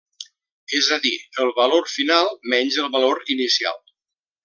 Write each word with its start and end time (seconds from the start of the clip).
És 0.77 0.87
a 0.95 0.97
dir 1.03 1.11
el 1.45 1.53
valor 1.59 1.91
final 1.99 2.33
menys 2.55 2.83
el 2.87 2.91
valor 2.99 3.25
inicial. 3.37 3.83